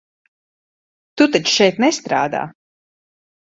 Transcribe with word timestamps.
Tu 1.21 1.27
taču 1.35 1.53
šeit 1.57 1.79
nestrādā? 1.85 2.43